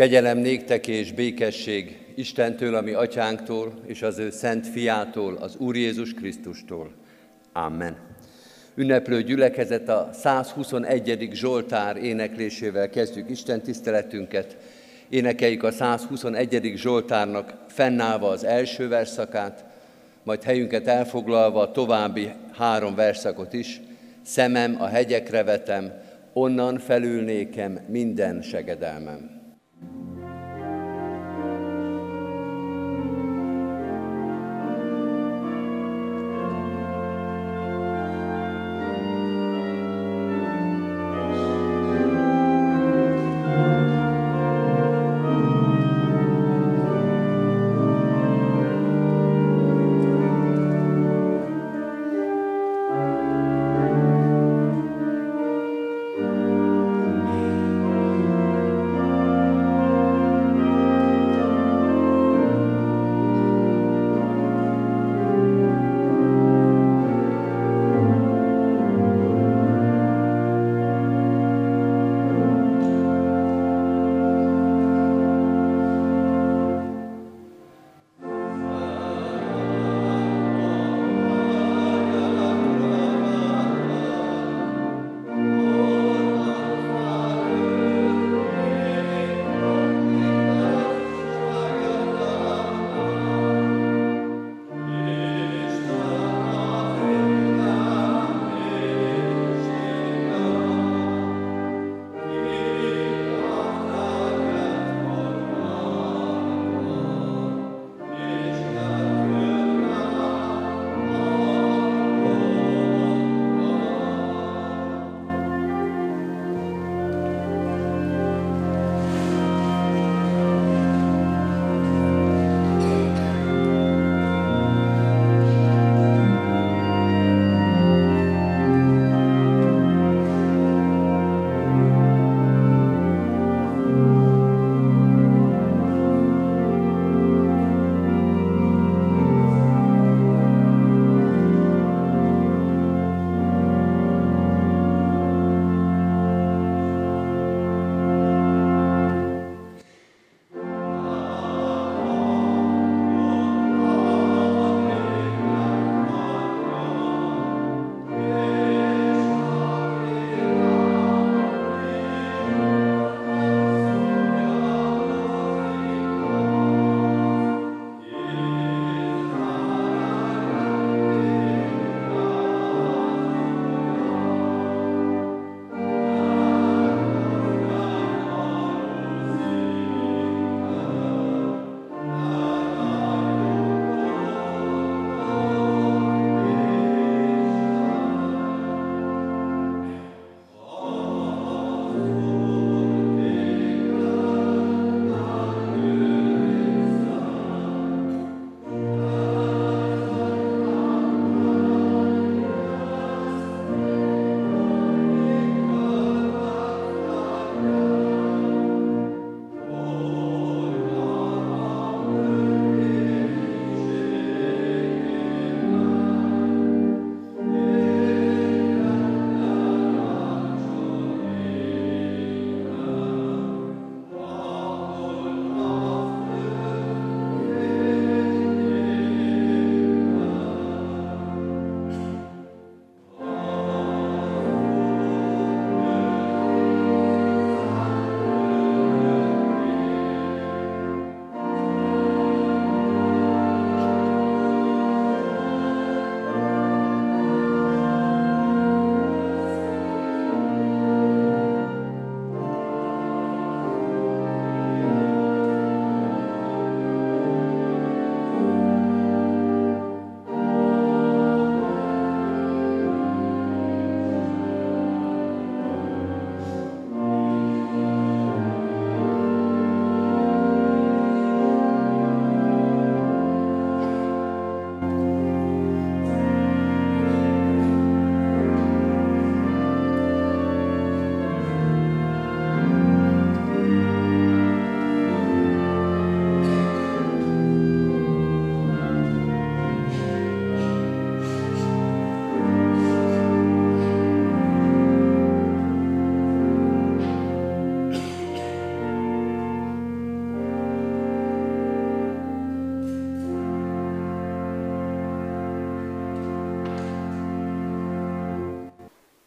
[0.00, 6.14] Kegyelem néktek és békesség Istentől, ami atyánktól, és az ő szent fiától, az Úr Jézus
[6.14, 6.92] Krisztustól.
[7.52, 7.96] Amen.
[8.74, 11.28] Ünneplő gyülekezet a 121.
[11.32, 14.56] Zsoltár éneklésével kezdjük Isten tiszteletünket.
[15.08, 16.72] Énekeljük a 121.
[16.76, 19.64] Zsoltárnak fennállva az első verszakát,
[20.22, 23.80] majd helyünket elfoglalva a további három verszakot is.
[24.22, 25.92] Szemem a hegyekre vetem,
[26.32, 29.39] onnan felülnékem minden segedelmem.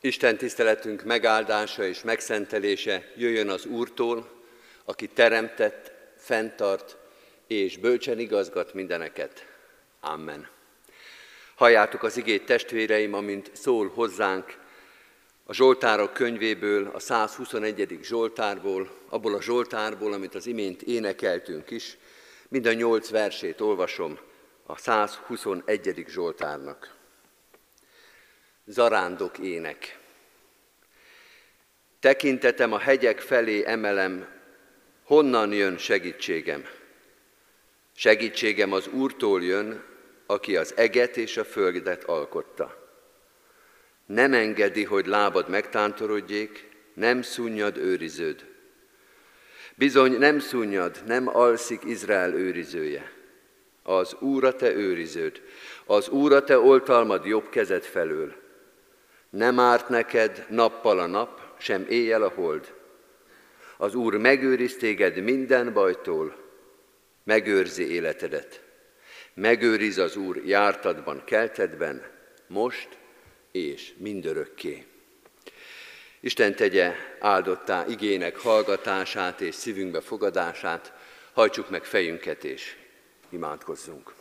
[0.05, 4.29] Isten tiszteletünk megáldása és megszentelése jöjjön az Úrtól,
[4.85, 6.97] aki teremtett, fenntart
[7.47, 9.45] és bölcsen igazgat mindeneket.
[9.99, 10.47] Amen.
[11.55, 14.57] Halljátok az igét testvéreim, amint szól hozzánk
[15.43, 17.99] a Zsoltárok könyvéből, a 121.
[18.01, 21.97] Zsoltárból, abból a Zsoltárból, amit az imént énekeltünk is,
[22.47, 24.19] mind a nyolc versét olvasom
[24.65, 26.05] a 121.
[26.07, 26.92] Zsoltárnak.
[28.65, 29.99] Zarándok ének.
[31.99, 34.27] Tekintetem a hegyek felé emelem,
[35.03, 36.65] honnan jön segítségem?
[37.95, 39.83] Segítségem az Úrtól jön,
[40.25, 42.91] aki az eget és a földet alkotta.
[44.05, 48.45] Nem engedi, hogy lábad megtántorodjék, nem szunnyad őriződ.
[49.75, 53.11] Bizony nem szunnyad, nem alszik Izrael őrizője.
[53.83, 55.41] Az Úr a te őriződ,
[55.85, 58.42] az Úr a te oltalmad jobb kezed felől.
[59.33, 62.73] Nem árt neked nappal a nap, sem éjjel a hold.
[63.77, 66.35] Az Úr megőriz téged minden bajtól,
[67.23, 68.61] megőrzi életedet.
[69.33, 72.05] Megőriz az Úr jártadban, keltedben,
[72.47, 72.87] most
[73.51, 74.85] és mindörökké.
[76.19, 80.93] Isten tegye áldottá igének hallgatását és szívünkbe fogadását,
[81.33, 82.75] hajtsuk meg fejünket és
[83.29, 84.13] imádkozzunk.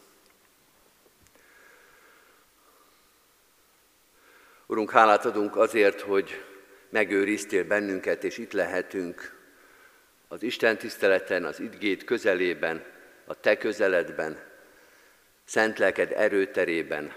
[4.72, 6.44] Urunk, hálát adunk azért, hogy
[6.90, 9.34] megőriztél bennünket, és itt lehetünk
[10.28, 12.84] az Isten tiszteleten, az idgét közelében,
[13.24, 14.38] a Te közeledben,
[15.44, 17.12] szent lelked erőterében.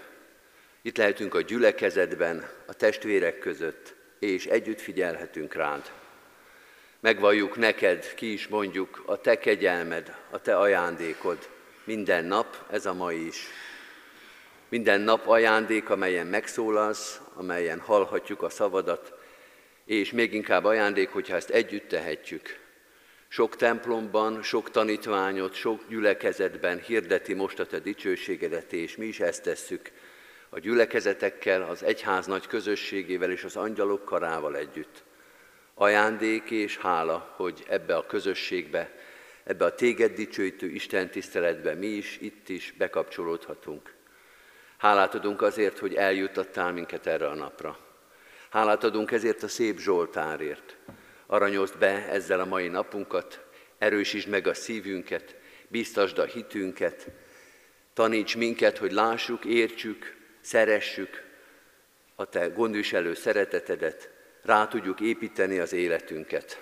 [0.82, 5.92] Itt lehetünk a gyülekezetben, a testvérek között, és együtt figyelhetünk rád.
[7.00, 11.48] Megvalljuk neked, ki is mondjuk, a te kegyelmed, a te ajándékod,
[11.84, 13.46] minden nap, ez a mai is.
[14.68, 19.12] Minden nap ajándék, amelyen megszólalsz, amelyen hallhatjuk a szavadat,
[19.84, 22.58] és még inkább ajándék, hogyha ezt együtt tehetjük.
[23.28, 29.42] Sok templomban, sok tanítványot, sok gyülekezetben hirdeti most a te dicsőségedet, és mi is ezt
[29.42, 29.90] tesszük
[30.48, 35.04] a gyülekezetekkel, az egyház nagy közösségével és az angyalok karával együtt.
[35.74, 38.94] Ajándék és hála, hogy ebbe a közösségbe,
[39.44, 43.95] ebbe a téged dicsőítő Isten tiszteletbe mi is itt is bekapcsolódhatunk.
[44.76, 47.78] Hálát adunk azért, hogy eljuttattál minket erre a napra.
[48.50, 50.76] Hálát adunk ezért a szép Zsoltárért.
[51.26, 53.44] Aranyozd be ezzel a mai napunkat,
[53.78, 55.36] erősítsd meg a szívünket,
[55.68, 57.06] biztasd a hitünket,
[57.94, 61.22] taníts minket, hogy lássuk, értsük, szeressük
[62.14, 64.10] a Te gondviselő szeretetedet,
[64.42, 66.60] rá tudjuk építeni az életünket.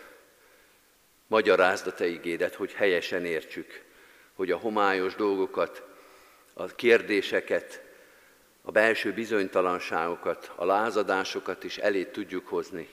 [1.27, 3.83] Magyarázd a Te igédet, hogy helyesen értsük,
[4.35, 5.83] hogy a homályos dolgokat,
[6.53, 7.84] a kérdéseket,
[8.67, 12.89] a belső bizonytalanságokat, a lázadásokat is elé tudjuk hozni.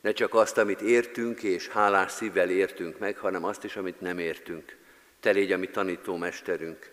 [0.00, 4.18] Ne csak azt, amit értünk és hálás szívvel értünk meg, hanem azt is, amit nem
[4.18, 4.76] értünk.
[5.20, 6.90] Te légy a mi tanítómesterünk.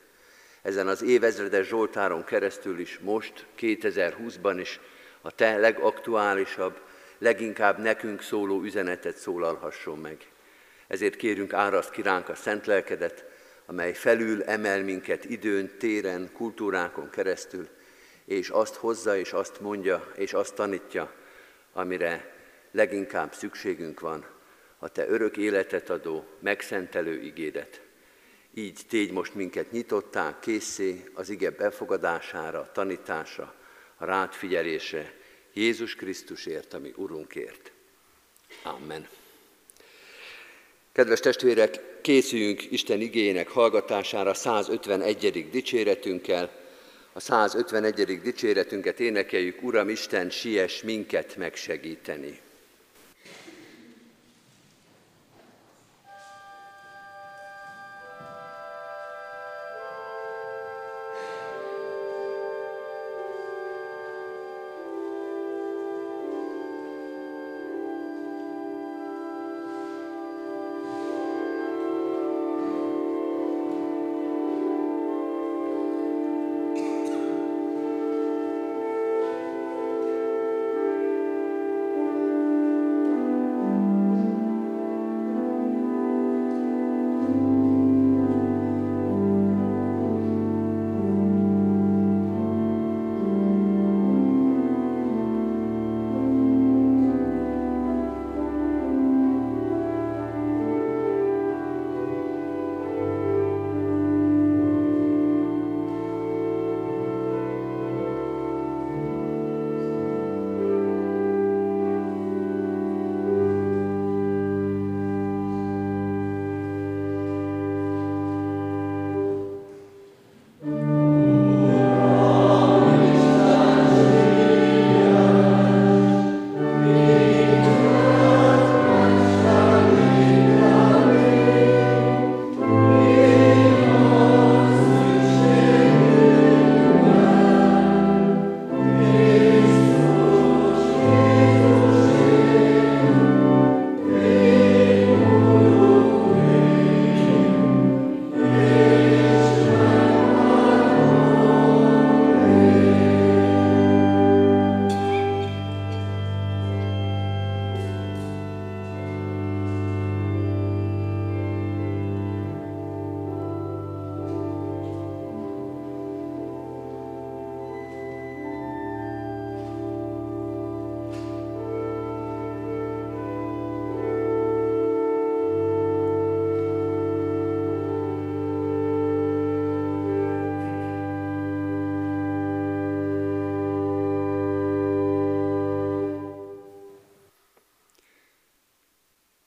[0.61, 4.79] Ezen az évezredes Zsoltáron keresztül is most, 2020-ban is
[5.21, 6.79] a te legaktuálisabb,
[7.17, 10.17] leginkább nekünk szóló üzenetet szólalhasson meg.
[10.87, 13.25] Ezért kérünk áraszt kiránk a szent lelkedet,
[13.65, 17.67] amely felül emel minket időn, téren, kultúrákon keresztül,
[18.25, 21.13] és azt hozza, és azt mondja, és azt tanítja,
[21.73, 22.35] amire
[22.71, 24.25] leginkább szükségünk van,
[24.77, 27.81] a Te örök életet adó, megszentelő igédet.
[28.53, 33.55] Így tégy most minket nyitottá, készé az ige befogadására, tanításra,
[33.97, 35.13] a rád figyelésre,
[35.53, 37.71] Jézus Krisztusért, ami Urunkért.
[38.63, 39.07] Amen.
[40.91, 45.49] Kedves testvérek, készüljünk Isten igének hallgatására 151.
[45.49, 46.64] dicséretünkkel,
[47.17, 48.21] a 151.
[48.21, 52.39] dicséretünket énekeljük, Uram Isten, siess minket megsegíteni.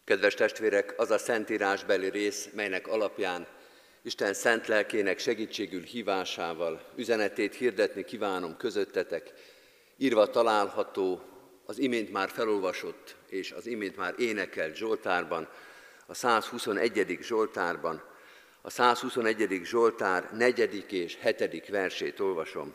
[0.09, 3.47] Kedves testvérek, az a szentírásbeli rész, melynek alapján
[4.03, 9.33] Isten szent lelkének segítségül hívásával üzenetét hirdetni kívánom közöttetek,
[9.97, 11.21] írva található
[11.67, 15.49] az imént már felolvasott és az imént már énekelt Zsoltárban,
[16.07, 17.19] a 121.
[17.23, 18.03] Zsoltárban,
[18.62, 19.61] a 121.
[19.65, 20.93] Zsoltár 4.
[20.93, 21.69] és 7.
[21.69, 22.75] versét olvasom.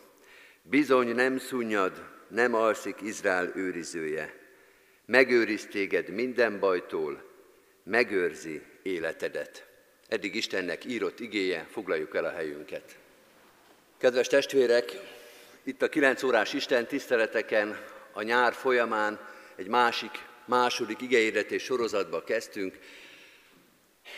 [0.61, 4.42] Bizony nem szunnyad, nem alszik Izrael őrizője.
[5.05, 7.23] Megőriz téged minden bajtól,
[7.83, 9.65] megőrzi életedet.
[10.07, 12.97] Eddig Istennek írott igéje, foglaljuk el a helyünket.
[13.97, 14.91] Kedves testvérek,
[15.63, 17.79] itt a 9 órás Isten tiszteleteken
[18.11, 19.19] a nyár folyamán
[19.55, 20.11] egy másik,
[20.45, 22.79] második igehirdetés sorozatba kezdtünk.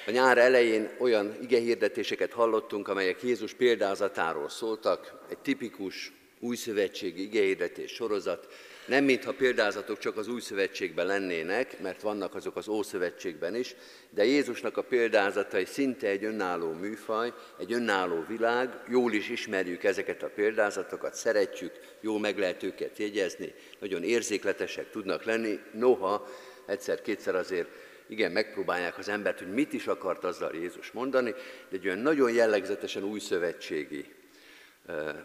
[0.08, 8.48] A nyár elején olyan igehirdetéseket hallottunk, amelyek Jézus példázatáról szóltak, egy tipikus újszövetségi igehirdetés sorozat,
[8.88, 13.75] nem mintha példázatok csak az új szövetségben lennének, mert vannak azok az ószövetségben is,
[14.10, 20.24] de Jézusnak a példázatai szinte egy önálló műfaj, egy önálló világ, jól is ismerjük ezeket
[20.24, 26.27] a példázatokat, szeretjük, jó meg lehet őket jegyezni, nagyon érzékletesek tudnak lenni, noha
[26.65, 27.70] egyszer-kétszer azért
[28.08, 31.32] igen, megpróbálják az embert, hogy mit is akart azzal Jézus mondani,
[31.70, 34.06] de egy olyan nagyon jellegzetesen újszövetségi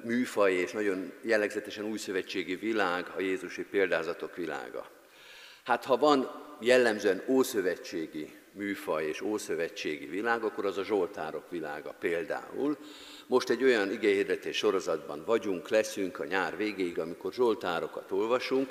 [0.04, 4.90] műfaj és nagyon jellegzetesen újszövetségi világ a Jézusi példázatok világa.
[5.64, 12.76] Hát ha van jellemzően ószövetségi műfaj és ószövetségi világ, akkor az a Zsoltárok világa például.
[13.26, 18.70] Most egy olyan igényhirdetés sorozatban vagyunk, leszünk a nyár végéig, amikor Zsoltárokat olvasunk.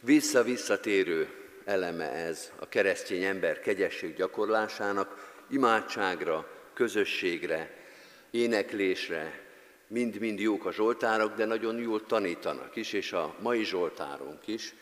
[0.00, 1.28] Vissza-visszatérő
[1.64, 7.76] eleme ez a keresztény ember kegyesség gyakorlásának, imádságra, közösségre,
[8.30, 9.47] éneklésre,
[9.88, 14.74] mind-mind jók a zsoltárok, de nagyon jól tanítanak is, és a mai zsoltárunk is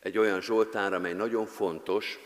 [0.00, 2.18] egy olyan zsoltár, amely nagyon fontos,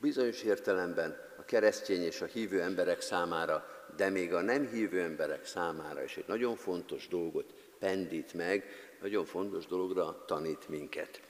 [0.00, 3.66] bizonyos értelemben a keresztény és a hívő emberek számára,
[3.96, 8.64] de még a nem hívő emberek számára is egy nagyon fontos dolgot pendít meg,
[9.00, 11.20] nagyon fontos dologra tanít minket.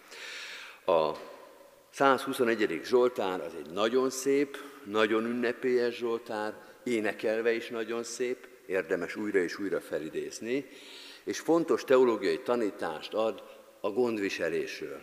[0.84, 1.12] A
[1.90, 2.80] 121.
[2.84, 9.58] Zsoltár az egy nagyon szép, nagyon ünnepélyes Zsoltár, énekelve is nagyon szép, érdemes újra és
[9.58, 10.66] újra felidézni,
[11.24, 13.42] és fontos teológiai tanítást ad
[13.80, 15.00] a gondviselésről.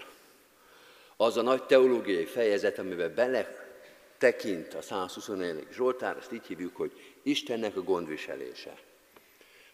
[1.17, 3.69] Az a nagy teológiai fejezet, amiben bele
[4.17, 5.67] tekint a 124.
[5.71, 6.91] Zsoltár, azt így hívjuk, hogy
[7.23, 8.77] Istennek a gondviselése.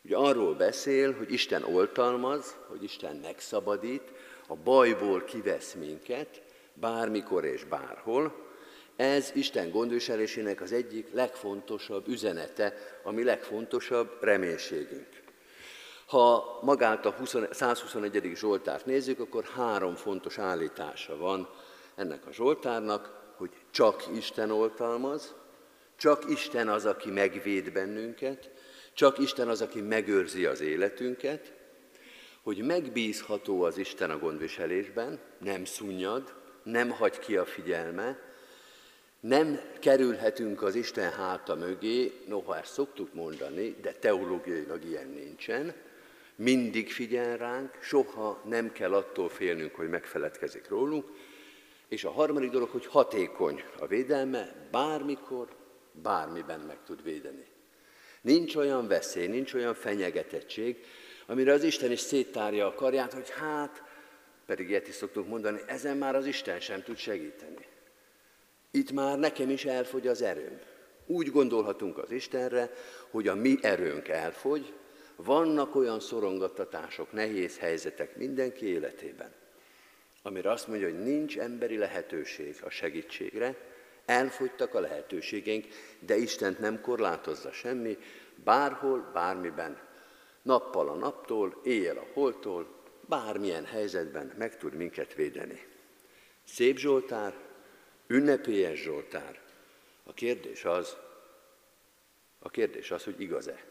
[0.02, 4.12] Ugye arról beszél, hogy Isten oltalmaz, hogy Isten megszabadít,
[4.48, 6.42] a bajból kivesz minket,
[6.74, 8.51] bármikor és bárhol,
[9.02, 15.08] ez Isten gondviselésének az egyik legfontosabb üzenete, ami legfontosabb reménységünk.
[16.06, 18.32] Ha magát a 20, 121.
[18.36, 21.50] Zsoltárt nézzük, akkor három fontos állítása van
[21.96, 25.36] ennek a Zsoltárnak, hogy csak Isten oltalmaz,
[25.96, 28.50] csak Isten az, aki megvéd bennünket,
[28.94, 31.54] csak Isten az, aki megőrzi az életünket,
[32.44, 38.30] hogy megbízható az Isten a gondviselésben, nem szunnyad, nem hagy ki a figyelme,
[39.22, 45.74] nem kerülhetünk az Isten háta mögé, noha ezt szoktuk mondani, de teológiailag ilyen nincsen.
[46.36, 51.06] Mindig figyel ránk, soha nem kell attól félnünk, hogy megfeledkezik rólunk.
[51.88, 55.48] És a harmadik dolog, hogy hatékony a védelme, bármikor,
[55.92, 57.46] bármiben meg tud védeni.
[58.22, 60.86] Nincs olyan veszély, nincs olyan fenyegetettség,
[61.26, 63.84] amire az Isten is széttárja a karját, hogy hát,
[64.46, 67.71] pedig ilyet is szoktunk mondani, ezen már az Isten sem tud segíteni.
[68.72, 70.60] Itt már nekem is elfogy az erőm.
[71.06, 72.72] Úgy gondolhatunk az Istenre,
[73.10, 74.74] hogy a mi erőnk elfogy,
[75.16, 79.32] vannak olyan szorongattatások, nehéz helyzetek mindenki életében,
[80.24, 83.56] amire azt mondja, hogy nincs emberi lehetőség a segítségre,
[84.06, 85.66] elfogytak a lehetőségeink,
[86.00, 87.98] de Istent nem korlátozza semmi,
[88.44, 89.80] bárhol, bármiben,
[90.42, 92.68] nappal a naptól, éjjel a holtól,
[93.08, 95.68] bármilyen helyzetben meg tud minket védeni.
[96.46, 97.34] Szép Zsoltár,
[98.12, 99.40] Ünnepélyes Zsoltár.
[100.04, 100.96] A kérdés az,
[102.40, 103.64] a kérdés az, hogy igaz-e?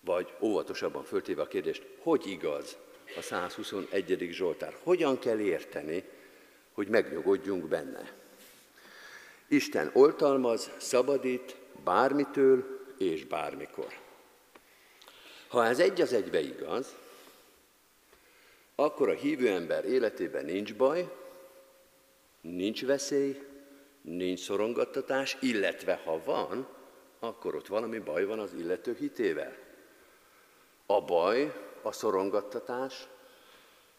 [0.00, 2.76] Vagy óvatosabban föltéve a kérdést, hogy igaz
[3.16, 4.28] a 121.
[4.30, 4.76] Zsoltár?
[4.82, 6.04] Hogyan kell érteni,
[6.72, 8.12] hogy megnyugodjunk benne?
[9.48, 13.98] Isten oltalmaz, szabadít bármitől és bármikor.
[15.48, 16.94] Ha ez egy az egybe igaz,
[18.74, 21.24] akkor a hívő ember életében nincs baj,
[22.54, 23.42] nincs veszély,
[24.02, 26.68] nincs szorongattatás, illetve ha van,
[27.18, 29.56] akkor ott valami baj van az illető hitével.
[30.86, 33.06] A baj, a szorongattatás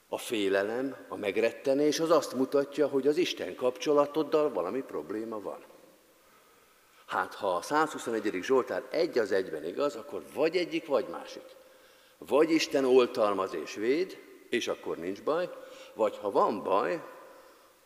[0.10, 5.63] A félelem, a megrettenés az azt mutatja, hogy az Isten kapcsolatoddal valami probléma van.
[7.06, 8.39] Hát ha a 121.
[8.44, 11.46] Zsoltár egy az egyben igaz, akkor vagy egyik, vagy másik.
[12.18, 14.18] Vagy Isten oltalmaz és véd,
[14.50, 15.50] és akkor nincs baj,
[15.94, 17.04] vagy ha van baj,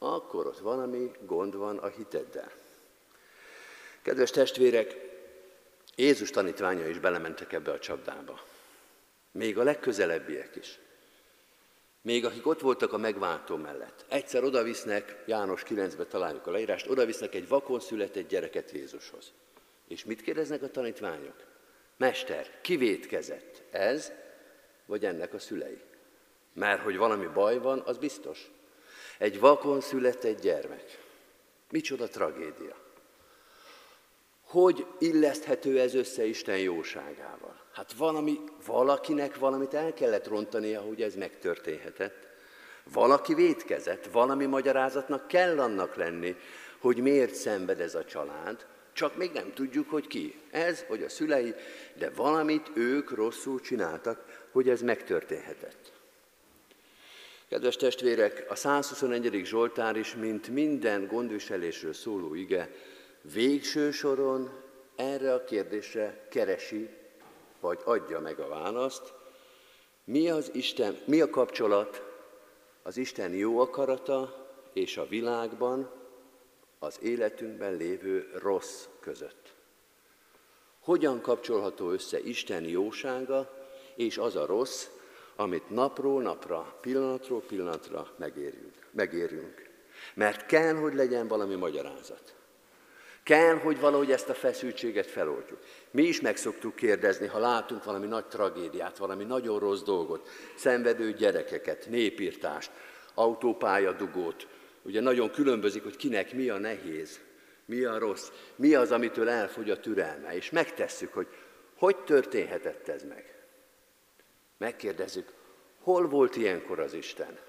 [0.04, 2.52] akkor ott valami gond van a hiteddel.
[4.02, 4.96] Kedves testvérek,
[5.96, 8.40] Jézus tanítványa is belementek ebbe a csapdába.
[9.32, 10.80] Még a legközelebbiek is.
[12.02, 14.06] Még akik ott voltak a megváltó mellett.
[14.08, 19.32] Egyszer odavisznek, János 9-ben találjuk a leírást, odavisznek egy vakon született gyereket Jézushoz.
[19.88, 21.36] És mit kérdeznek a tanítványok?
[21.98, 23.62] Mester, kivétkezett?
[23.72, 24.12] Ez,
[24.86, 25.82] vagy ennek a szülei?
[26.54, 28.52] Mert hogy valami baj van, az biztos.
[29.22, 31.00] Egy vakon született gyermek.
[31.70, 32.76] Micsoda tragédia.
[34.42, 37.62] Hogy illeszthető ez össze Isten jóságával?
[37.74, 42.28] Hát valami, valakinek valamit el kellett rontania, hogy ez megtörténhetett.
[42.94, 46.36] Valaki vétkezett, valami magyarázatnak kell annak lenni,
[46.80, 50.40] hogy miért szenved ez a család, csak még nem tudjuk, hogy ki.
[50.52, 51.54] Ez vagy a szülei,
[51.98, 56.01] de valamit ők rosszul csináltak, hogy ez megtörténhetett.
[57.52, 59.46] Kedves testvérek, a 121.
[59.46, 62.72] Zsoltár is, mint minden gondviselésről szóló ige,
[63.22, 64.50] végső soron
[64.96, 66.90] erre a kérdésre keresi,
[67.60, 69.14] vagy adja meg a választ,
[70.04, 72.04] mi, az Isten, mi a kapcsolat
[72.84, 75.92] az Isten jó akarata és a világban,
[76.80, 79.54] az életünkben lévő rossz között.
[80.80, 84.88] Hogyan kapcsolható össze Isten jósága és az a rossz,
[85.42, 88.74] amit napról napra, pillanatról pillanatra megérünk.
[88.92, 89.70] megérünk.
[90.14, 92.36] Mert kell, hogy legyen valami magyarázat.
[93.24, 95.60] Kell, hogy valahogy ezt a feszültséget feloldjuk.
[95.92, 101.14] Mi is meg szoktuk kérdezni, ha látunk valami nagy tragédiát, valami nagyon rossz dolgot, szenvedő
[101.14, 102.72] gyerekeket, népírtást,
[103.14, 104.48] autópályadugót.
[104.82, 107.20] Ugye nagyon különbözik, hogy kinek mi a nehéz,
[107.66, 110.36] mi a rossz, mi az, amitől elfogy a türelme.
[110.36, 111.28] És megtesszük, hogy
[111.82, 113.31] hogy történhetett ez meg.
[114.62, 115.34] Megkérdezzük,
[115.80, 117.40] hol volt ilyenkor az Isten?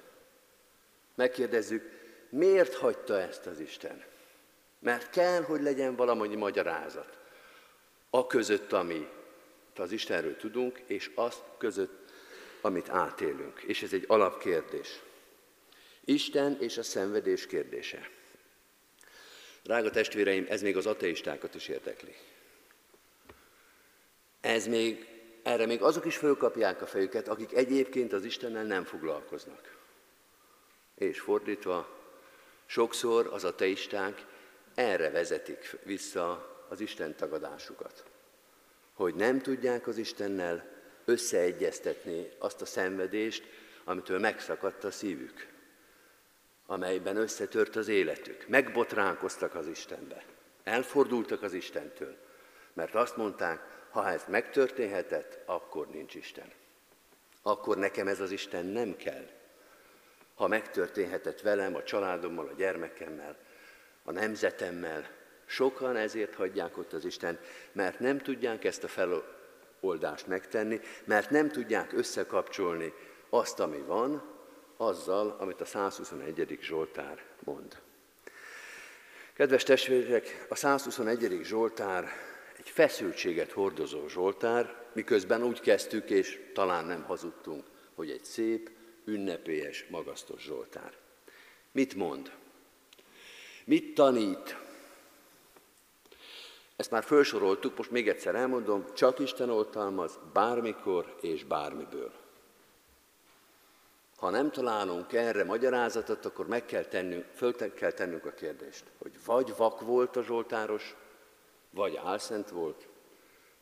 [1.14, 1.90] Megkérdezzük,
[2.28, 4.04] miért hagyta ezt az Isten?
[4.78, 7.18] Mert kell, hogy legyen valami magyarázat.
[8.10, 9.08] A között, amit
[9.76, 12.12] az Istenről tudunk, és azt között,
[12.60, 13.60] amit átélünk.
[13.60, 15.02] És ez egy alapkérdés.
[16.04, 18.10] Isten és a szenvedés kérdése.
[19.62, 22.14] Drága testvéreim, ez még az ateistákat is érdekli.
[24.40, 25.11] Ez még,
[25.42, 29.76] erre még azok is fölkapják a fejüket, akik egyébként az Istennel nem foglalkoznak.
[30.94, 31.88] És fordítva,
[32.66, 34.24] sokszor az ateisták
[34.74, 38.04] erre vezetik vissza az Isten tagadásukat.
[38.94, 40.70] Hogy nem tudják az Istennel
[41.04, 43.44] összeegyeztetni azt a szenvedést,
[43.84, 45.48] amitől megszakadt a szívük,
[46.66, 48.48] amelyben összetört az életük.
[48.48, 50.24] Megbotránkoztak az Istenbe,
[50.64, 52.16] elfordultak az Istentől,
[52.72, 56.52] mert azt mondták, ha ez megtörténhetett, akkor nincs Isten.
[57.42, 59.28] Akkor nekem ez az Isten nem kell.
[60.34, 63.36] Ha megtörténhetett velem, a családommal, a gyermekemmel,
[64.04, 65.08] a nemzetemmel.
[65.44, 67.38] Sokan ezért hagyják ott az Isten,
[67.72, 72.92] mert nem tudják ezt a feloldást megtenni, mert nem tudják összekapcsolni
[73.28, 74.22] azt, ami van,
[74.76, 76.58] azzal, amit a 121.
[76.60, 77.80] Zsoltár mond.
[79.32, 81.40] Kedves testvérek, a 121.
[81.42, 82.08] Zsoltár
[82.62, 88.70] egy feszültséget hordozó Zsoltár, miközben úgy kezdtük, és talán nem hazudtunk, hogy egy szép,
[89.04, 90.92] ünnepélyes, magasztos Zsoltár.
[91.72, 92.32] Mit mond?
[93.64, 94.56] Mit tanít?
[96.76, 102.12] Ezt már felsoroltuk, most még egyszer elmondom, csak Isten oltalmaz bármikor és bármiből.
[104.16, 109.12] Ha nem találunk erre magyarázatot, akkor meg kell tennünk, föl kell tennünk a kérdést, hogy
[109.24, 110.96] vagy vak volt a Zsoltáros,
[111.72, 112.88] vagy álszent volt,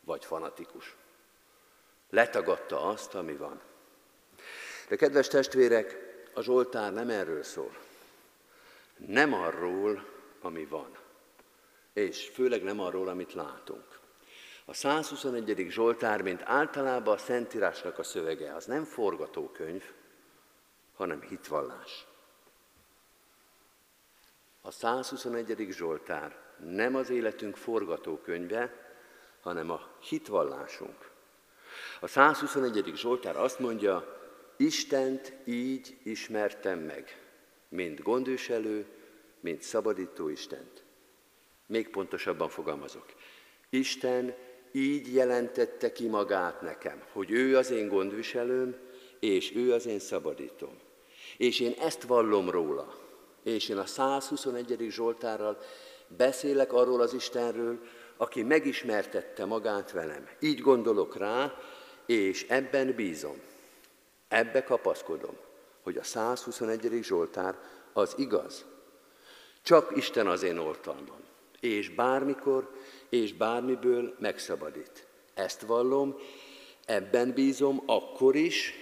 [0.01, 0.97] vagy fanatikus.
[2.11, 3.61] Letagadta azt, ami van.
[4.89, 5.97] De kedves testvérek,
[6.35, 7.89] a Zsoltár nem erről szól
[9.07, 10.05] nem arról,
[10.41, 10.97] ami van,
[11.93, 13.99] és főleg nem arról, amit látunk.
[14.65, 15.67] A 121.
[15.69, 19.85] Zsoltár, mint általában a Szentírásnak a szövege, az nem forgatókönyv,
[20.97, 22.07] hanem hitvallás.
[24.63, 25.67] A 121.
[25.71, 28.93] Zsoltár nem az életünk forgatókönyve,
[29.41, 31.11] hanem a hitvallásunk.
[32.01, 32.93] A 121.
[32.95, 34.19] Zsoltár azt mondja,
[34.57, 37.21] Istent így ismertem meg
[37.71, 38.87] mint gondviselő,
[39.41, 40.83] mint szabadító Istent.
[41.67, 43.07] Még pontosabban fogalmazok.
[43.71, 44.35] Isten
[44.73, 48.77] így jelentette ki magát nekem, hogy ő az én gondviselőm,
[49.21, 50.79] és ő az én szabadítom.
[51.37, 52.99] És én ezt vallom róla.
[53.43, 54.87] És én a 121.
[54.91, 55.59] Zsoltárral
[56.17, 57.79] beszélek arról az Istenről,
[58.17, 60.29] aki megismertette magát velem.
[60.41, 61.55] Így gondolok rá,
[62.07, 63.41] és ebben bízom.
[64.29, 65.37] Ebbe kapaszkodom,
[65.83, 67.03] hogy a 121.
[67.03, 67.59] Zsoltár
[67.93, 68.65] az igaz.
[69.63, 71.21] Csak Isten az én oltalmam,
[71.61, 72.71] és bármikor,
[73.09, 75.07] és bármiből megszabadít.
[75.35, 76.17] Ezt vallom,
[76.85, 78.75] ebben bízom akkor is,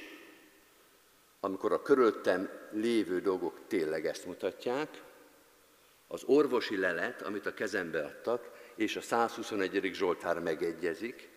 [1.41, 5.03] amikor a körülöttem lévő dolgok tényleg ezt mutatják,
[6.09, 9.91] az orvosi lelet, amit a kezembe adtak, és a 121.
[9.93, 11.29] Zsoltár megegyezik,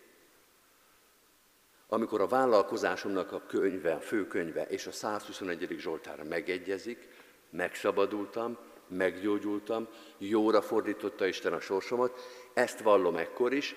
[1.88, 5.76] amikor a vállalkozásomnak a könyve, a főkönyve és a 121.
[5.78, 7.08] Zsoltár megegyezik,
[7.50, 8.58] megszabadultam,
[8.88, 12.20] meggyógyultam, jóra fordította Isten a sorsomat,
[12.54, 13.74] ezt vallom ekkor is,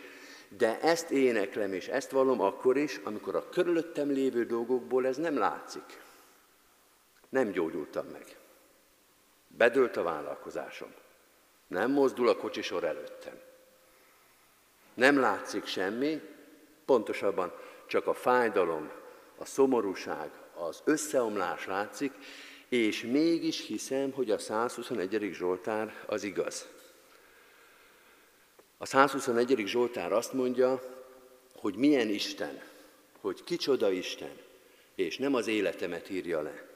[0.58, 5.38] de ezt éneklem és ezt vallom akkor is, amikor a körülöttem lévő dolgokból ez nem
[5.38, 6.02] látszik.
[7.30, 8.38] Nem gyógyultam meg.
[9.58, 10.94] Bedőlt a vállalkozásom.
[11.68, 13.40] Nem mozdul a kocsisor előttem.
[14.94, 16.22] Nem látszik semmi,
[16.86, 17.54] pontosabban
[17.88, 18.92] csak a fájdalom,
[19.38, 22.12] a szomorúság, az összeomlás látszik,
[22.70, 25.30] és mégis hiszem, hogy a 121.
[25.34, 26.68] Zsoltár az igaz.
[28.78, 29.64] A 121.
[29.66, 30.82] Zsoltár azt mondja,
[31.56, 32.62] hogy milyen Isten,
[33.22, 34.38] hogy kicsoda Isten,
[34.96, 36.75] és nem az életemet írja le.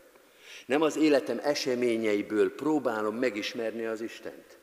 [0.65, 4.57] Nem az életem eseményeiből próbálom megismerni az Istent.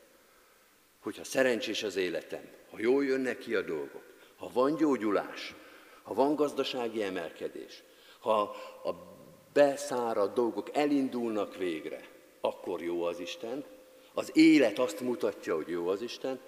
[1.00, 4.04] Hogyha szerencsés az életem, ha jól jönnek ki a dolgok,
[4.37, 5.54] ha van gyógyulás,
[6.02, 7.82] ha van gazdasági emelkedés,
[8.20, 8.40] ha
[8.85, 8.94] a
[9.52, 12.00] beszáradt dolgok elindulnak végre,
[12.40, 13.64] akkor jó az Isten.
[14.14, 16.40] Az élet azt mutatja, hogy jó az Isten,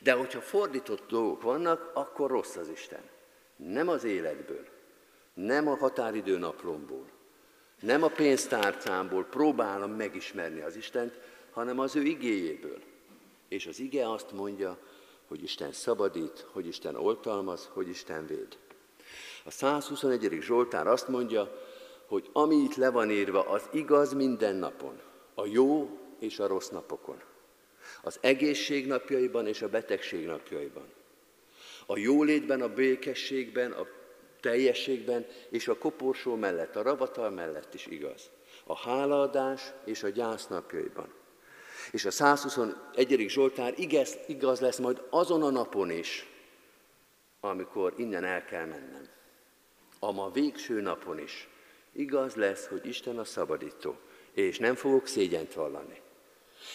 [0.00, 3.02] de hogyha fordított dolgok vannak, akkor rossz az Isten.
[3.56, 4.66] Nem az életből,
[5.34, 7.06] nem a határidő naplomból,
[7.80, 11.18] nem a pénztárcámból próbálom megismerni az Istent,
[11.50, 12.78] hanem az ő igéjéből.
[13.48, 14.78] És az ige azt mondja,
[15.28, 18.58] hogy Isten szabadít, hogy Isten oltalmaz, hogy Isten véd.
[19.44, 20.38] A 121.
[20.40, 21.62] Zsoltár azt mondja,
[22.06, 25.00] hogy ami itt le van írva, az igaz minden napon,
[25.34, 27.22] a jó és a rossz napokon.
[28.02, 30.86] Az egészség napjaiban és a betegség napjaiban.
[31.86, 33.86] A jólétben, a békességben, a
[34.46, 38.30] teljességben és a koporsó mellett, a ravatal mellett is igaz.
[38.64, 41.12] A hálaadás és a gyász napjaiban.
[41.90, 43.24] És a 121.
[43.28, 46.26] Zsoltár igaz, igaz lesz majd azon a napon is,
[47.40, 49.08] amikor innen el kell mennem.
[49.98, 51.48] A ma végső napon is,
[51.96, 53.96] Igaz lesz, hogy Isten a szabadító,
[54.32, 56.00] és nem fogok szégyent vallani.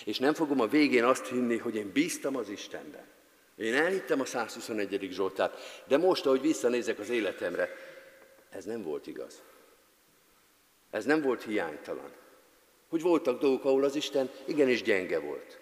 [0.06, 3.06] És nem fogom a végén azt hinni, hogy én bíztam az Istenben.
[3.62, 5.08] Én elhittem a 121.
[5.12, 7.70] Zsoltát, de most, ahogy visszanézek az életemre,
[8.50, 9.42] ez nem volt igaz.
[10.92, 12.12] Ez nem volt hiánytalan.
[12.90, 15.60] Hogy voltak dolgok, ahol az Isten igenis gyenge volt.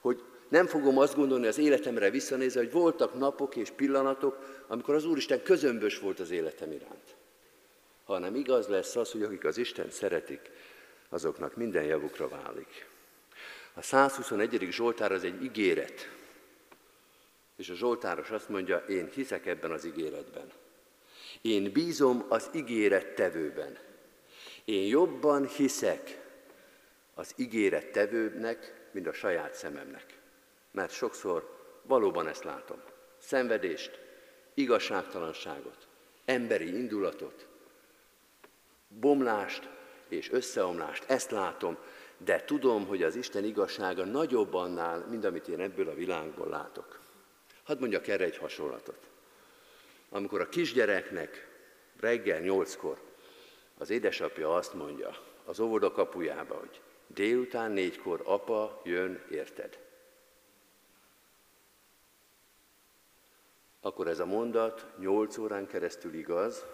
[0.00, 5.04] Hogy nem fogom azt gondolni az életemre visszanézve, hogy voltak napok és pillanatok, amikor az
[5.04, 7.14] Úristen közömbös volt az életem iránt
[8.04, 10.50] hanem igaz lesz az, hogy akik az Isten szeretik,
[11.08, 12.86] azoknak minden javukra válik.
[13.74, 14.68] A 121.
[14.70, 16.10] Zsoltár az egy ígéret,
[17.62, 20.50] és a Zsoltáros azt mondja, én hiszek ebben az ígéretben.
[21.40, 23.78] Én bízom az ígéret tevőben.
[24.64, 26.20] Én jobban hiszek
[27.14, 30.18] az ígéret tevőnek, mint a saját szememnek.
[30.70, 32.82] Mert sokszor valóban ezt látom.
[33.18, 34.00] Szenvedést,
[34.54, 35.86] igazságtalanságot,
[36.24, 37.46] emberi indulatot,
[38.88, 39.68] bomlást
[40.08, 41.76] és összeomlást, ezt látom,
[42.16, 47.00] de tudom, hogy az Isten igazsága nagyobb annál, mint amit én ebből a világból látok.
[47.62, 49.08] Hadd mondjak erre egy hasonlatot.
[50.08, 51.48] Amikor a kisgyereknek
[52.00, 53.00] reggel nyolckor
[53.78, 59.78] az édesapja azt mondja az óvoda kapujába, hogy délután négykor apa jön, érted?
[63.80, 66.64] Akkor ez a mondat nyolc órán keresztül igaz,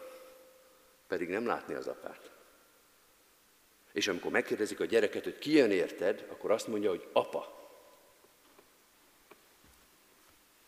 [1.06, 2.30] pedig nem látni az apát.
[3.92, 7.67] És amikor megkérdezik a gyereket, hogy ki jön érted, akkor azt mondja, hogy apa.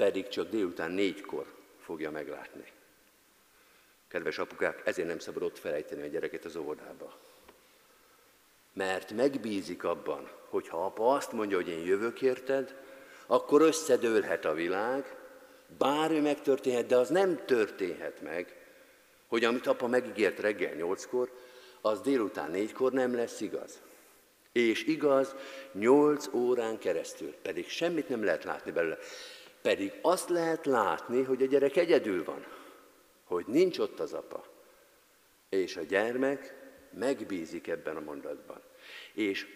[0.01, 1.47] Pedig csak délután négykor
[1.81, 2.65] fogja meglátni.
[4.09, 7.19] Kedves apukák, ezért nem szabad ott felejteni a gyereket az óvodába.
[8.73, 12.75] Mert megbízik abban, hogy ha apa azt mondja, hogy én jövök érted,
[13.27, 15.17] akkor összedőlhet a világ,
[15.79, 18.57] bármi megtörténhet, de az nem történhet meg,
[19.27, 21.31] hogy amit apa megígért reggel nyolckor,
[21.81, 23.81] az délután négykor nem lesz igaz.
[24.53, 25.35] És igaz,
[25.73, 28.99] nyolc órán keresztül, pedig semmit nem lehet látni belőle.
[29.63, 32.47] Pedig azt lehet látni, hogy a gyerek egyedül van,
[33.25, 34.47] hogy nincs ott az apa.
[35.49, 36.55] És a gyermek
[36.91, 38.61] megbízik ebben a mondatban.
[39.13, 39.47] És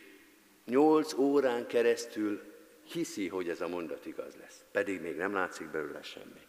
[0.65, 2.53] nyolc órán keresztül
[2.85, 4.65] hiszi, hogy ez a mondat igaz lesz.
[4.73, 6.41] Pedig még nem látszik belőle semmi.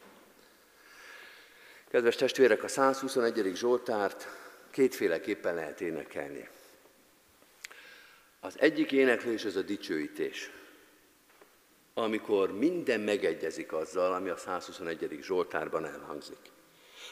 [1.88, 3.56] Kedves testvérek, a 121.
[3.56, 4.28] Zsoltárt
[4.72, 6.50] kétféleképpen lehet énekelni.
[8.39, 10.52] Az egyik éneklés az a dicsőítés,
[11.98, 15.20] amikor minden megegyezik azzal, ami a 121.
[15.22, 16.38] Zsoltárban elhangzik.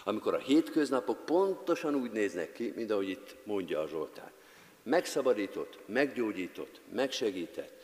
[0.04, 4.32] Amikor a hétköznapok pontosan úgy néznek ki, mint ahogy itt mondja a Zsoltár.
[4.84, 7.82] Megszabadított, meggyógyított, megsegített.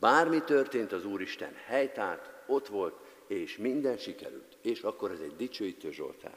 [0.00, 2.94] Bármi történt, az Úristen helytárt, ott volt,
[3.26, 4.56] és minden sikerült.
[4.62, 6.36] És akkor ez egy dicsőítő Zsoltár.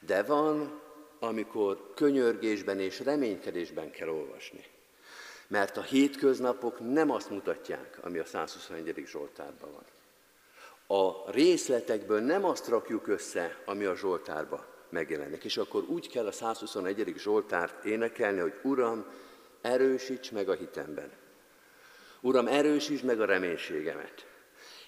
[0.00, 0.80] De van,
[1.18, 4.64] amikor könyörgésben és reménykedésben kell olvasni.
[5.50, 9.02] Mert a hétköznapok nem azt mutatják, ami a 121.
[9.06, 9.84] Zsoltárban van.
[10.98, 15.44] A részletekből nem azt rakjuk össze, ami a Zsoltárban megjelenik.
[15.44, 17.14] És akkor úgy kell a 121.
[17.16, 19.04] Zsoltárt énekelni, hogy Uram,
[19.60, 21.10] erősíts meg a hitemben.
[22.20, 24.26] Uram, erősíts meg a reménységemet.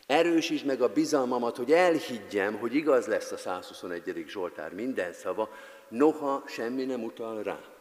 [0.06, 4.24] Erősíts meg a bizalmamat, hogy elhiggyem, hogy igaz lesz a 121.
[4.28, 5.50] Zsoltár minden szava,
[5.88, 7.71] noha semmi nem utal rá.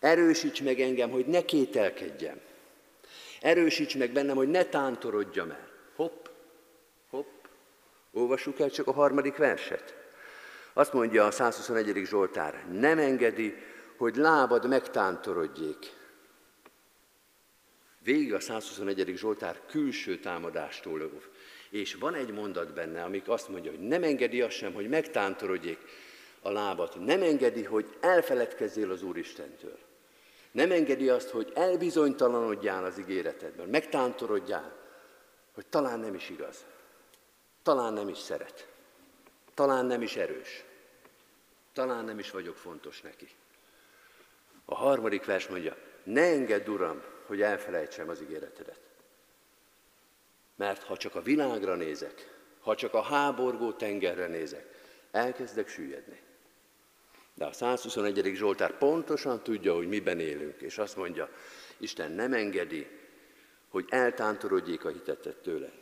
[0.00, 2.40] Erősíts meg engem, hogy ne kételkedjem.
[3.40, 5.68] Erősíts meg bennem, hogy ne tántorodjam el.
[5.96, 6.26] Hopp,
[7.10, 7.44] hopp.
[8.12, 9.94] Olvassuk el csak a harmadik verset.
[10.72, 12.04] Azt mondja a 121.
[12.04, 13.54] Zsoltár, nem engedi,
[13.96, 15.98] hogy lábad megtántorodjék.
[18.02, 19.12] Végig a 121.
[19.16, 21.28] Zsoltár külső támadástól óv.
[21.70, 25.78] És van egy mondat benne, amik azt mondja, hogy nem engedi azt sem, hogy megtántorodjék
[26.40, 27.04] a lábat.
[27.04, 29.78] Nem engedi, hogy elfeledkezzél az Úristentől.
[30.50, 34.76] Nem engedi azt, hogy elbizonytalanodjál az ígéretedben, megtántorodjál,
[35.54, 36.64] hogy talán nem is igaz,
[37.62, 38.68] talán nem is szeret,
[39.54, 40.64] talán nem is erős,
[41.72, 43.28] talán nem is vagyok fontos neki.
[44.64, 48.80] A harmadik vers mondja, ne engedd, Uram, hogy elfelejtsem az ígéretedet.
[50.56, 54.66] Mert ha csak a világra nézek, ha csak a háborgó tengerre nézek,
[55.10, 56.20] elkezdek süllyedni.
[57.40, 58.34] De a 121.
[58.34, 61.28] Zsoltár pontosan tudja, hogy miben élünk, és azt mondja,
[61.76, 62.86] Isten nem engedi,
[63.68, 65.72] hogy eltántorodjék a hitetet tőle.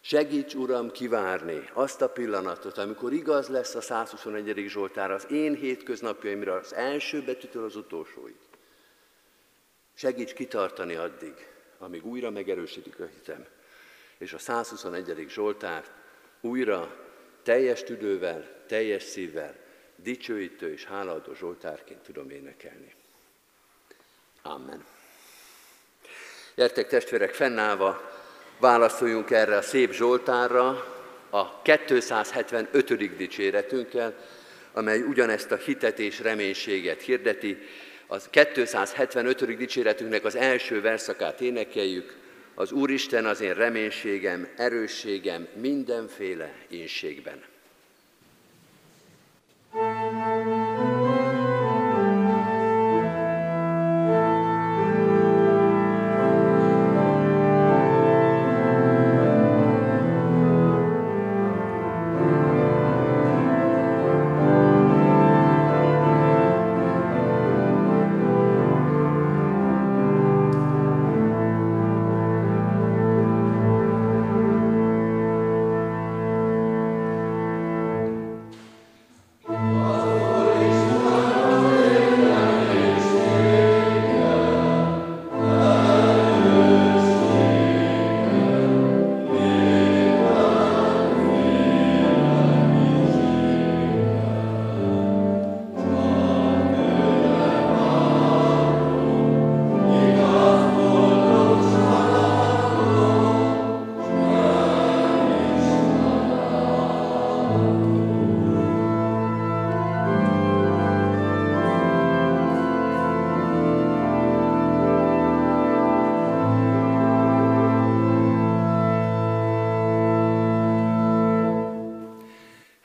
[0.00, 4.64] Segíts, Uram, kivárni azt a pillanatot, amikor igaz lesz a 121.
[4.68, 8.36] Zsoltár az én hétköznapjaimra, az első betűtől az utolsóig.
[9.94, 11.34] Segíts kitartani addig,
[11.78, 13.46] amíg újra megerősítik a hitem,
[14.18, 15.26] és a 121.
[15.28, 15.84] Zsoltár
[16.40, 16.96] újra
[17.42, 19.61] teljes tüdővel, teljes szívvel,
[20.02, 22.94] dicsőítő és hálaadó Zsoltárként tudom énekelni.
[24.42, 24.84] Amen.
[26.54, 28.10] Gyertek testvérek, fennállva
[28.58, 30.68] válaszoljunk erre a szép Zsoltárra
[31.30, 33.16] a 275.
[33.16, 34.14] dicséretünkkel,
[34.72, 37.58] amely ugyanezt a hitet és reménységet hirdeti.
[38.06, 39.56] Az 275.
[39.56, 42.16] dicséretünknek az első verszakát énekeljük,
[42.54, 47.51] az Úristen az én reménységem, erősségem mindenféle énségben.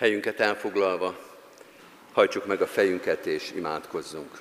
[0.08, 1.20] Helyünket elfoglalva,
[2.12, 4.40] hajtsuk meg a fejünket és imádkozzunk.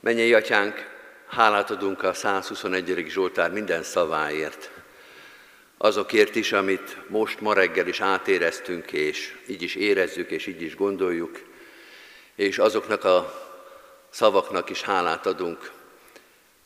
[0.00, 0.74] Menjél, Atyánk,
[1.26, 3.04] hálát adunk a 121.
[3.08, 4.70] Zsoltár minden szaváért,
[5.76, 10.76] azokért is, amit most ma reggel is átéreztünk, és így is érezzük, és így is
[10.76, 11.40] gondoljuk,
[12.34, 13.48] és azoknak a
[14.10, 15.70] szavaknak is hálát adunk,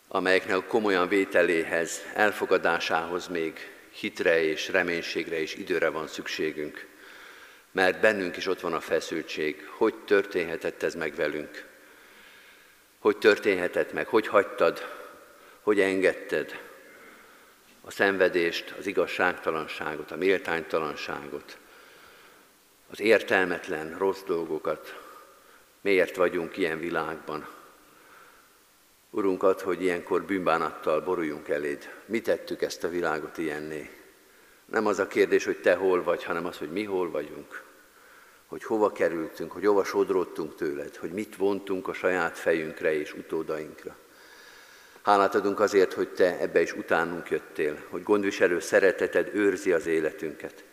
[0.09, 6.91] amelyeknek a komolyan vételéhez, elfogadásához még hitre és reménységre és időre van szükségünk
[7.73, 11.71] mert bennünk is ott van a feszültség, hogy történhetett ez meg velünk.
[12.99, 14.89] hogy történhetett meg, hogy hagytad,
[15.61, 16.61] hogy engedted
[17.81, 21.59] a szenvedést, az igazságtalanságot, a méltánytalanságot,
[22.91, 25.01] az értelmetlen, rossz dolgokat.
[25.81, 27.49] Miért vagyunk ilyen világban?
[29.11, 31.95] Urunk, ad, hogy ilyenkor bűnbánattal boruljunk eléd.
[32.07, 34.02] Mi tettük ezt a világot ilyenné?
[34.65, 37.63] Nem az a kérdés, hogy te hol vagy, hanem az, hogy mi hol vagyunk.
[38.47, 43.97] Hogy hova kerültünk, hogy hova sodródtunk tőled, hogy mit vontunk a saját fejünkre és utódainkra.
[45.03, 50.65] Hálát adunk azért, hogy Te ebbe is utánunk jöttél, hogy gondviselő szereteted őrzi az életünket.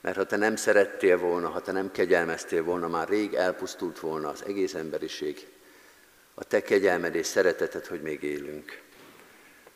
[0.00, 4.28] Mert ha Te nem szerettél volna, ha Te nem kegyelmeztél volna, már rég elpusztult volna
[4.28, 5.46] az egész emberiség.
[6.34, 8.80] A Te kegyelmed és szereteted, hogy még élünk.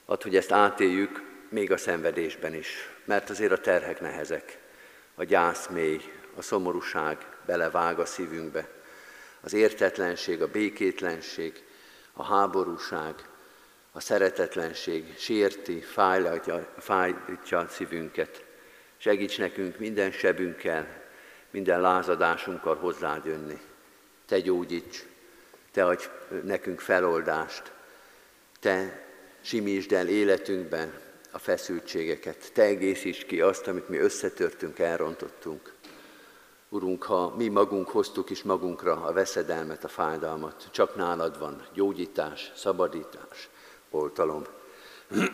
[0.05, 4.59] Add, hogy ezt átéljük még a szenvedésben is, mert azért a terhek nehezek,
[5.15, 6.01] a gyász mély,
[6.37, 8.69] a szomorúság belevág a szívünkbe,
[9.41, 11.65] az értetlenség, a békétlenség,
[12.13, 13.15] a háborúság,
[13.93, 18.45] a szeretetlenség sérti, fájlatja, fájtja a szívünket.
[18.97, 21.05] Segíts nekünk minden sebünkkel,
[21.51, 23.61] minden lázadásunkkal hozzád jönni.
[24.27, 25.05] Te gyógyíts,
[25.71, 26.09] Te adj
[26.43, 27.73] nekünk feloldást,
[28.61, 29.07] Te
[29.41, 31.06] simítsd el életünkben
[31.37, 35.73] a feszültségeket, Te egészíts ki azt, amit mi összetörtünk, elrontottunk.
[36.69, 42.53] Urunk, ha mi magunk hoztuk is magunkra a veszedelmet, a fájdalmat, csak nálad van gyógyítás,
[42.55, 43.49] szabadítás,
[43.91, 44.45] oltalom.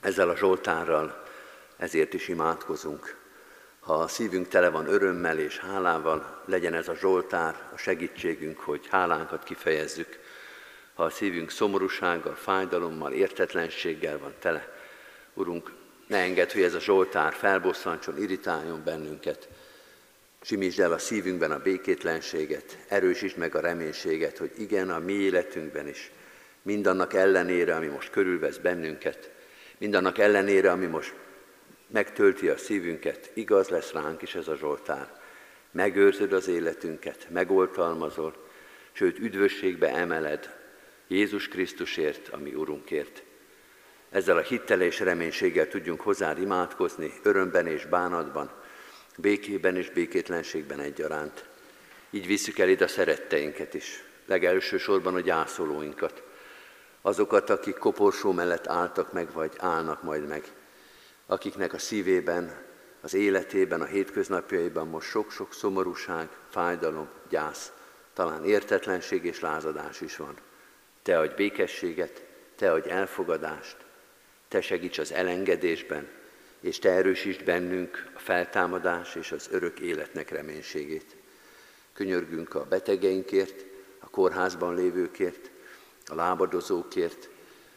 [0.00, 1.22] Ezzel a Zsoltárral
[1.76, 3.16] ezért is imádkozunk.
[3.80, 8.86] Ha a szívünk tele van örömmel és hálával, legyen ez a Zsoltár a segítségünk, hogy
[8.90, 10.18] hálánkat kifejezzük.
[10.94, 14.76] Ha a szívünk szomorúsággal, fájdalommal, értetlenséggel van tele,
[15.38, 15.72] Urunk,
[16.06, 19.48] ne engedd, hogy ez a Zsoltár felbosszantson, irritáljon bennünket.
[20.40, 25.88] Simítsd el a szívünkben a békétlenséget, erősítsd meg a reménységet, hogy igen, a mi életünkben
[25.88, 26.10] is
[26.62, 29.30] mindannak ellenére, ami most körülvesz bennünket,
[29.78, 31.14] mindannak ellenére, ami most
[31.86, 35.20] megtölti a szívünket, igaz lesz ránk is ez a Zsoltár.
[35.70, 38.46] Megőrzöd az életünket, megoltalmazol,
[38.92, 40.56] sőt üdvösségbe emeled
[41.08, 43.22] Jézus Krisztusért, ami Urunkért.
[44.10, 48.50] Ezzel a hittel és reménységgel tudjunk hozzá imádkozni, örömben és bánatban,
[49.16, 51.44] békében és békétlenségben egyaránt.
[52.10, 56.22] Így visszük el ide a szeretteinket is, legelső sorban a gyászolóinkat,
[57.02, 60.44] azokat, akik koporsó mellett álltak meg, vagy állnak majd meg,
[61.26, 62.66] akiknek a szívében,
[63.00, 67.72] az életében, a hétköznapjaiban most sok-sok szomorúság, fájdalom, gyász,
[68.12, 70.34] talán értetlenség és lázadás is van.
[71.02, 72.26] Te adj békességet,
[72.58, 73.76] Te adj elfogadást,
[74.48, 76.08] Te segíts az elengedésben,
[76.60, 81.16] és Te erősítsd bennünk a feltámadás és az örök életnek reménységét.
[81.92, 83.64] Könyörgünk a betegeinkért,
[83.98, 85.50] a kórházban lévőkért,
[86.06, 87.28] a lábadozókért,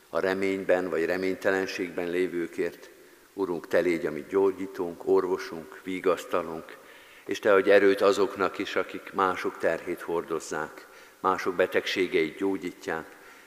[0.09, 2.89] a reményben vagy reménytelenségben lévőkért.
[3.33, 6.77] Urunk, Te légy a mi gyógyítónk, orvosunk, vigasztalunk,
[7.25, 10.87] és Te adj erőt azoknak is, akik mások terhét hordozzák,
[11.19, 13.05] mások betegségeit gyógyítják,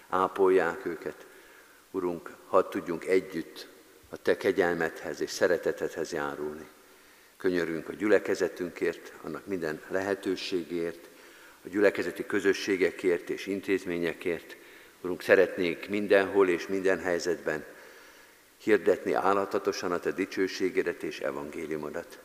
[0.09, 1.27] ápolják őket.
[1.91, 3.69] Urunk, hadd tudjunk együtt
[4.09, 6.67] a Te kegyelmethez és szeretetedhez járulni.
[7.37, 11.09] Könyörünk a gyülekezetünkért, annak minden lehetőségért,
[11.65, 14.57] a gyülekezeti közösségekért és intézményekért,
[15.01, 17.65] Urunk, szeretnék mindenhol és minden helyzetben
[18.57, 22.19] hirdetni állatatosan a Te dicsőségedet és evangéliumodat.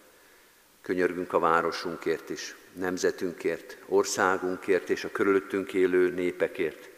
[0.81, 6.89] Könyörgünk a városunkért is, nemzetünkért, országunkért és a körülöttünk élő népekért,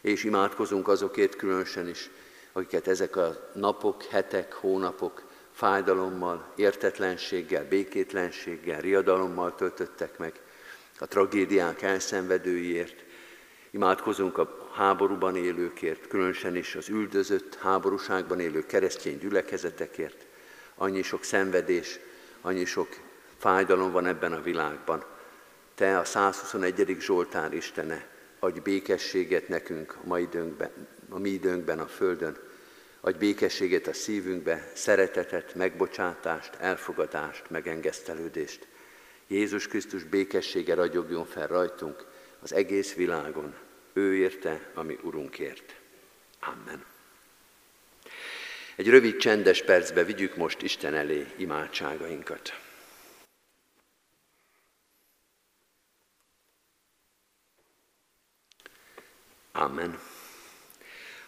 [0.00, 2.10] és imádkozunk azokért különösen is,
[2.52, 5.22] akiket ezek a napok, hetek, hónapok
[5.52, 10.40] fájdalommal, értetlenséggel, békétlenséggel, riadalommal töltöttek meg,
[10.98, 13.04] a tragédiák elszenvedőiért,
[13.70, 20.26] Imádkozunk a háborúban élőkért, különösen is az üldözött, háborúságban élő keresztény gyülekezetekért.
[20.74, 21.98] Annyi sok szenvedés,
[22.40, 22.88] annyi sok
[23.38, 25.04] fájdalom van ebben a világban.
[25.74, 26.96] Te a 121.
[27.00, 28.06] Zsoltár Istene,
[28.38, 30.70] adj békességet nekünk a, mai időnkben,
[31.10, 32.36] a mi időnkben a Földön,
[33.00, 38.66] adj békességet a szívünkbe, szeretetet, megbocsátást, elfogadást, megengesztelődést.
[39.26, 42.06] Jézus Krisztus békessége ragyogjon fel rajtunk,
[42.42, 43.54] az egész világon.
[43.92, 45.74] Ő érte, ami Urunkért.
[46.40, 46.84] Amen.
[48.76, 52.58] Egy rövid csendes percbe vigyük most Isten elé imádságainkat.
[59.52, 60.09] Amen.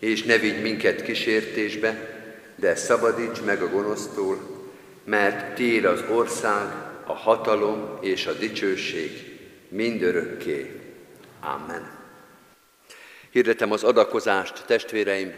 [0.00, 2.18] És ne vigy minket kísértésbe,
[2.56, 4.38] de szabadíts meg a gonosztól,
[5.04, 6.66] mert Tiéd az ország,
[7.04, 9.38] a hatalom és a dicsőség
[9.68, 10.80] mindörökké.
[11.40, 11.98] Amen.
[13.30, 15.34] Hirdetem az adakozást, testvéreim,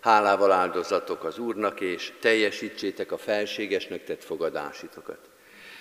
[0.00, 5.18] hálával áldozatok az Úrnak, és teljesítsétek a felségesnek tett fogadásitokat.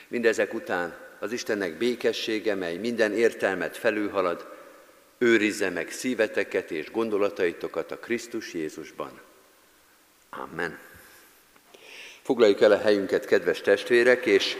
[0.07, 4.47] Mindezek után az Istennek békessége, mely minden értelmet felülhalad,
[5.17, 9.21] őrizze meg szíveteket és gondolataitokat a Krisztus Jézusban.
[10.29, 10.79] Amen.
[12.21, 14.57] Foglaljuk el a helyünket, kedves testvérek, és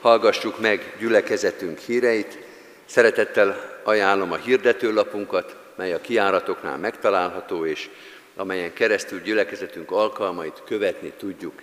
[0.00, 2.38] hallgassuk meg gyülekezetünk híreit.
[2.84, 7.90] Szeretettel ajánlom a hirdetőlapunkat, mely a kiáratoknál megtalálható, és
[8.36, 11.62] amelyen keresztül gyülekezetünk alkalmait követni tudjuk.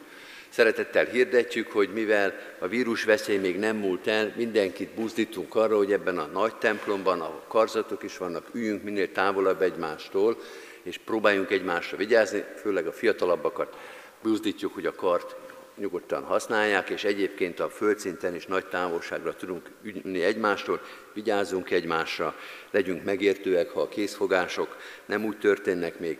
[0.52, 5.91] Szeretettel hirdetjük, hogy mivel a vírus veszély még nem múlt el, mindenkit buzdítunk arra, hogy
[5.91, 10.38] ebben a nagy templomban, ahol karzatok is vannak, üljünk minél távolabb egymástól,
[10.84, 13.78] és próbáljunk egymásra vigyázni, főleg a fiatalabbakat
[14.22, 15.36] buzdítjuk, hogy a kart
[15.78, 20.82] nyugodtan használják, és egyébként a földszinten is nagy távolságra tudunk ülni egymástól,
[21.14, 22.36] vigyázzunk egymásra,
[22.72, 26.20] legyünk megértőek, ha a készfogások nem úgy történnek még,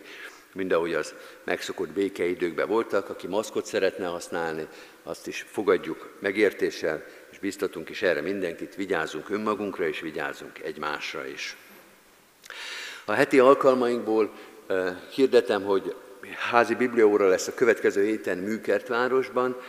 [0.54, 4.68] mint ahogy az megszokott békeidőkben voltak, aki maszkot szeretne használni,
[5.04, 11.58] azt is fogadjuk megértéssel, és biztatunk is erre mindenkit, vigyázzunk önmagunkra, és vigyázzunk egymásra is.
[13.06, 14.32] A heti alkalmainkból
[14.70, 15.96] uh, hirdetem, hogy
[16.52, 19.62] házi biblióra lesz a következő héten Műkertvárosban,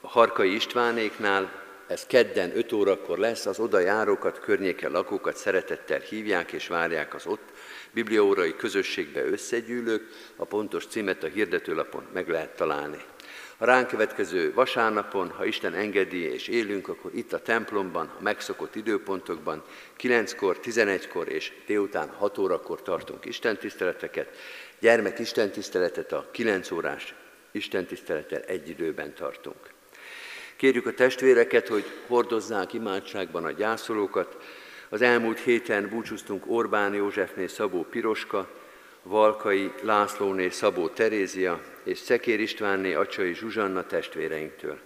[0.00, 6.68] Harkai Istvánéknál, ez kedden 5 órakor lesz, az oda járókat, környéken lakókat szeretettel hívják és
[6.68, 7.52] várják az ott
[7.98, 12.96] bibliórai közösségbe összegyűlők, a pontos címet a hirdetőlapon meg lehet találni.
[13.56, 18.74] A ránk következő vasárnapon, ha Isten engedi és élünk, akkor itt a templomban, a megszokott
[18.74, 19.64] időpontokban
[20.00, 24.36] 9-kor, 11-kor és délután 6 órakor tartunk istentiszteleteket.
[24.80, 27.14] Gyermek istentiszteletet a 9 órás
[27.50, 29.72] istentisztelettel egy időben tartunk.
[30.56, 34.36] Kérjük a testvéreket, hogy hordozzák imádságban a gyászolókat.
[34.88, 38.50] Az elmúlt héten búcsúztunk Orbán Józsefné Szabó Piroska,
[39.02, 44.78] Valkai Lászlóné Szabó Terézia és Szekér Istvánné Acsai Zsuzsanna testvéreinktől.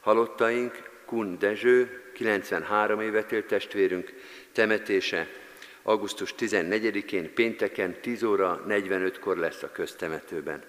[0.00, 4.12] Halottaink Kun Dezső, 93 évet élt testvérünk,
[4.52, 5.28] temetése
[5.82, 10.62] augusztus 14-én pénteken 10 óra 45-kor lesz a köztemetőben.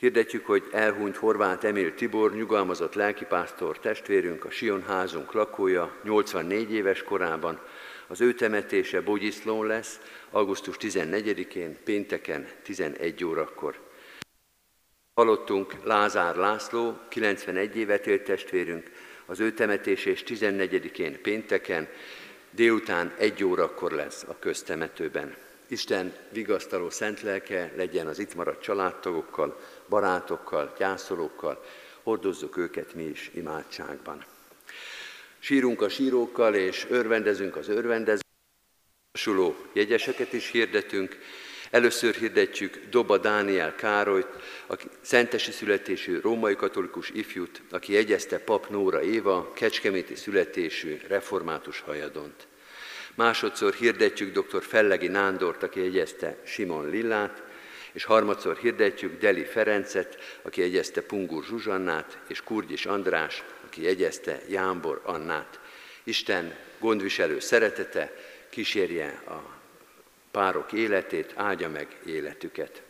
[0.00, 7.02] Hirdetjük, hogy elhunyt Horváth Emil Tibor, nyugalmazott lelkipásztor testvérünk, a Sion házunk lakója, 84 éves
[7.02, 7.60] korában.
[8.06, 13.78] Az ő temetése Bogyiszlón lesz, augusztus 14-én, pénteken 11 órakor.
[15.14, 18.90] Halottunk Lázár László, 91 évet élt testvérünk,
[19.26, 21.88] az ő temetés és 14-én pénteken,
[22.50, 25.36] délután egy órakor lesz a köztemetőben.
[25.70, 31.64] Isten vigasztaló szent lelke legyen az itt maradt családtagokkal, barátokkal, gyászolókkal,
[32.02, 34.24] hordozzuk őket mi is imádságban.
[35.38, 38.28] Sírunk a sírókkal, és örvendezünk az örvendezőkkel.
[39.12, 41.18] Suló jegyeseket is hirdetünk.
[41.70, 44.28] Először hirdetjük Doba Dániel Károlyt,
[44.66, 52.48] aki szentesi születésű római katolikus ifjút, aki jegyezte pap Nóra Éva, kecskeméti születésű református hajadont.
[53.20, 54.62] Másodszor hirdetjük dr.
[54.62, 57.42] Fellegi Nándort, aki jegyezte Simon Lillát,
[57.92, 65.00] és harmadszor hirdetjük Deli Ferencet, aki jegyezte Pungur Zsuzsannát, és Kurgyis András, aki jegyezte Jámbor
[65.04, 65.60] Annát.
[66.04, 68.12] Isten gondviselő szeretete
[68.50, 69.58] kísérje a
[70.30, 72.82] párok életét, áldja meg életüket.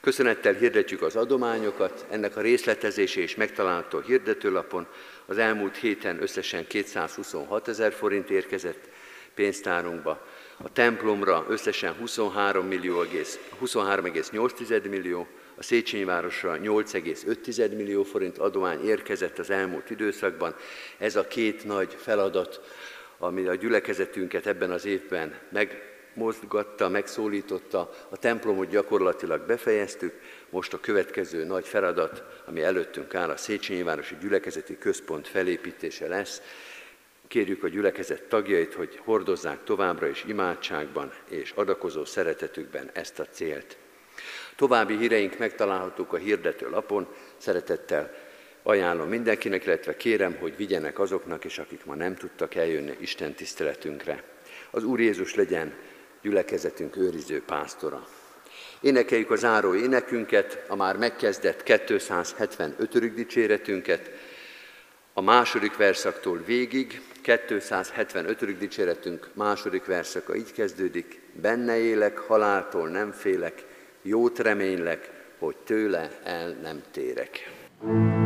[0.00, 4.86] Köszönettel hirdetjük az adományokat, ennek a részletezése és megtalálható hirdetőlapon
[5.26, 8.88] az elmúlt héten összesen 226 ezer forint érkezett
[9.36, 10.26] pénztárunkba,
[10.62, 15.26] a templomra összesen 23 millió, 23,8 millió,
[15.56, 20.54] a Széchenyi városra 8,5 millió forint adomány érkezett az elmúlt időszakban.
[20.98, 22.60] Ez a két nagy feladat,
[23.18, 30.20] ami a gyülekezetünket ebben az évben megmozgatta, megszólította, a templomot gyakorlatilag befejeztük,
[30.50, 36.42] most a következő nagy feladat, ami előttünk áll, a Széchenyi Városi Gyülekezeti Központ felépítése lesz,
[37.28, 43.76] Kérjük a gyülekezet tagjait, hogy hordozzák továbbra is imádságban és adakozó szeretetükben ezt a célt.
[44.56, 47.06] További híreink megtalálhatók a hirdető lapon,
[47.36, 48.14] szeretettel
[48.62, 54.22] ajánlom mindenkinek, illetve kérem, hogy vigyenek azoknak is, akik ma nem tudtak eljönni Isten tiszteletünkre.
[54.70, 55.74] Az Úr Jézus legyen
[56.22, 58.06] gyülekezetünk őriző pásztora.
[58.80, 63.14] Énekeljük a záró énekünket, a már megkezdett 275.
[63.14, 64.10] dicséretünket,
[65.12, 68.58] a második verszaktól végig, 275.
[68.58, 73.64] dicséretünk második verszaka így kezdődik, benne élek, haláltól nem félek,
[74.02, 77.50] jót reménylek, hogy tőle el nem térek.
[77.80, 78.25] thank you